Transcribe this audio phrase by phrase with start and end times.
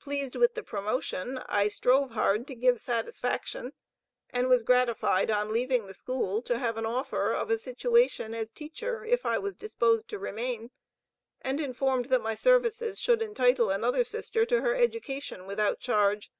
[0.00, 3.72] Pleased with the promotion, I strove hard to give satisfaction,
[4.28, 8.50] and was gratified, on leaving the school, to have an offer of a situation as
[8.50, 10.72] teacher if I was disposed to remain;
[11.40, 16.32] and informed that my services should entitle another sister to her education, without charge.